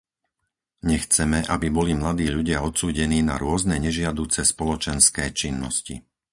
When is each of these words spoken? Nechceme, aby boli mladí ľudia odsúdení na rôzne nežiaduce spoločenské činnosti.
Nechceme, 0.91 1.39
aby 1.55 1.67
boli 1.77 1.93
mladí 2.01 2.25
ľudia 2.37 2.59
odsúdení 2.69 3.19
na 3.29 3.35
rôzne 3.43 3.75
nežiaduce 3.85 4.41
spoločenské 4.53 5.23
činnosti. 5.41 5.95